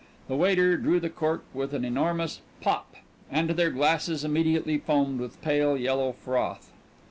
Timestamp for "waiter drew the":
0.35-1.11